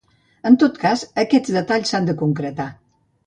En 0.49 0.55
tot 0.63 0.79
cas, 0.83 1.03
aquests 1.25 1.53
detalls 1.57 1.93
s’han 1.93 2.09
de 2.09 2.17
concretar. 2.25 2.69